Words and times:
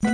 This 0.00 0.10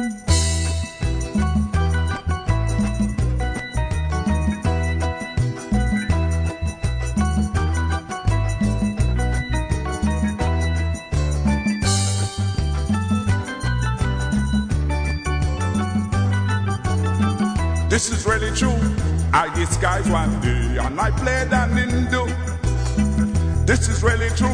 is 18.10 18.24
really 18.24 18.50
true. 18.56 18.70
I 19.34 19.52
disguise 19.54 20.08
one 20.08 20.40
day 20.40 20.78
and 20.78 20.98
I 20.98 21.10
played 21.10 21.52
an 21.52 21.76
Hindu. 21.76 22.24
This 23.66 23.90
is 23.90 24.02
really 24.02 24.30
true. 24.30 24.48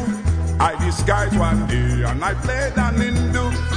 I 0.59 0.75
disguise 0.85 1.33
one 1.37 1.67
day 1.67 2.03
and 2.03 2.21
I 2.21 2.33
played 2.33 2.73
an 2.75 2.95
Hindu. 2.99 3.70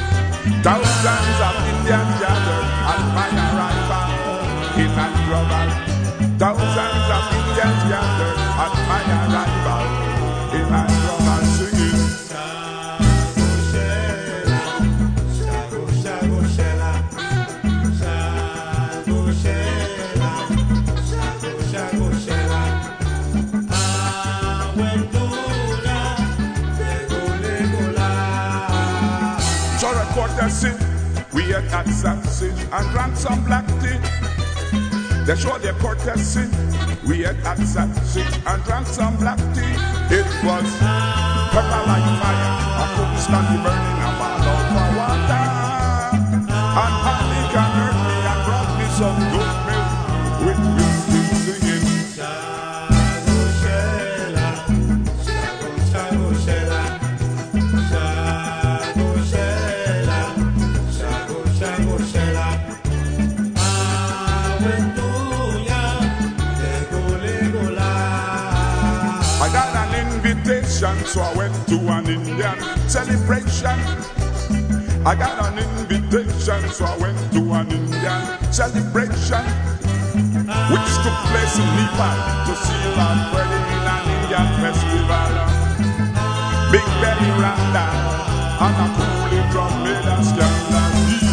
Thousands 0.64 1.40
of 1.44 1.56
Indians 1.68 2.20
gathered 2.24 2.68
at 2.88 3.00
my 3.12 3.28
arrival 3.36 4.08
in 4.80 4.88
Androval. 4.96 5.68
Thousands 6.38 7.08
of 7.16 7.24
Indians 7.36 7.82
gathered 7.92 8.38
at 8.64 8.74
my 8.88 9.02
arrival 9.12 9.84
in 10.56 10.64
Androval 10.72 11.03
So 30.24 30.68
record. 30.70 31.34
We 31.34 31.42
had 31.52 31.86
assassin 31.86 32.54
and 32.72 32.90
drank 32.92 33.16
some 33.16 33.44
black 33.44 33.66
tea. 33.82 33.98
They 35.26 35.36
show 35.36 35.58
their 35.58 35.74
courtesy. 35.74 36.48
We 37.06 37.20
had 37.20 37.36
assassin 37.44 38.26
and 38.46 38.64
drank 38.64 38.86
some 38.86 39.16
black 39.16 39.38
tea. 39.54 39.76
It 40.14 40.24
was 40.44 40.68
pepper 41.52 41.82
like 41.84 42.08
fire. 42.20 42.50
I 42.80 42.86
couldn't 42.96 43.18
stand 43.20 43.46
the 43.52 43.58
burning. 43.64 43.98
I'm 44.00 44.22
all 44.24 44.48
out 44.48 44.64
for 44.72 44.88
water. 44.96 45.44
And 46.82 46.94
honey 47.04 47.42
can 47.52 47.70
hurt 47.76 47.96
me 48.06 48.16
and 48.30 48.40
brought 48.46 48.70
me 48.78 48.86
some 48.96 49.18
good 49.34 49.56
milk 49.66 49.88
with 50.46 50.60
whiskey 50.74 50.83
invitation, 70.84 71.06
so 71.06 71.20
I 71.20 71.34
went 71.36 71.68
to 71.68 71.76
an 71.88 72.06
Indian 72.06 72.88
celebration. 72.88 73.78
I 75.06 75.14
got 75.14 75.52
an 75.52 75.58
invitation, 75.58 76.68
so 76.70 76.84
I 76.84 76.96
went 76.98 77.18
to 77.32 77.40
an 77.52 77.70
Indian 77.70 78.52
celebration, 78.52 79.44
which 80.72 80.90
took 81.02 81.18
place 81.30 81.56
in 81.56 81.68
Nepal 81.76 82.18
to 82.46 82.54
see 82.56 82.84
my 82.96 83.12
wedding 83.32 83.66
in 83.74 83.84
an 83.94 84.04
Indian 84.12 84.48
festival. 84.60 85.32
Big 86.72 86.86
belly 87.00 87.30
randa 87.40 87.86
and 88.60 88.76
a 88.76 88.88
coolie 88.96 89.50
drum 89.52 89.72
made 89.84 90.04
a 90.04 90.24
scandal. 90.24 91.23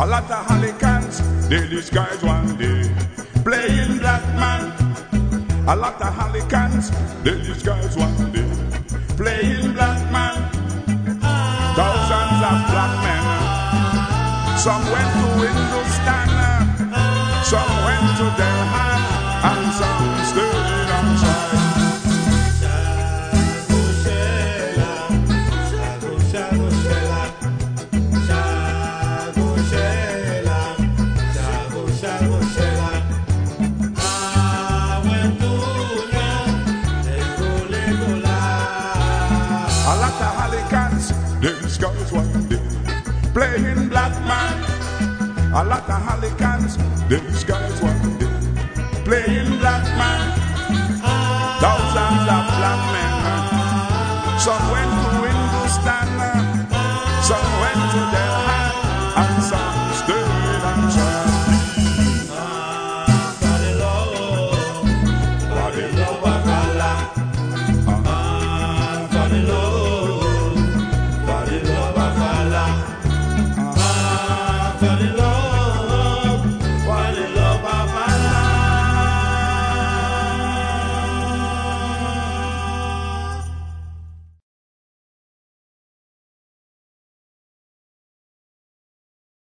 A 0.00 0.06
lot 0.06 0.30
of 0.30 0.46
Halicans, 0.46 1.20
they 1.50 1.68
disguise 1.68 2.22
one 2.22 2.56
day, 2.56 2.88
playing 3.44 3.98
black 3.98 4.24
man. 4.34 4.72
A 5.68 5.76
lot 5.76 6.00
of 6.00 6.14
Halicans, 6.14 6.88
they 7.22 7.36
disguise 7.36 7.98
one 7.98 8.32
day, 8.32 8.48
playing 9.18 9.74
black 9.74 10.00
man. 10.10 10.40
Thousands 11.76 12.40
of 12.48 12.58
black 12.72 12.94
men, 13.04 13.24
some 14.56 14.82
went 14.88 15.12
to 15.20 15.26
Hindustan, 15.44 16.28
some 17.44 17.72
went 17.84 18.06
to 18.16 18.26
Delhi, 18.40 18.59
playing 43.32 43.88
black 43.88 44.12
man. 44.26 44.54
A 45.52 45.64
lot 45.64 45.88
of 45.88 46.02
Halicans, 46.06 46.76
they 47.08 47.20
disguise 47.20 47.80
one 47.82 48.18
day, 48.18 48.30
playing 49.04 49.58
black 49.58 49.84
man. 49.98 50.22
Thousands 51.60 52.26
of 52.36 52.44
black 52.58 52.80
men, 52.94 54.38
some 54.38 54.64
went 54.72 54.90
to 54.90 55.18
Hindustan, 55.26 56.08
uh, 56.20 56.39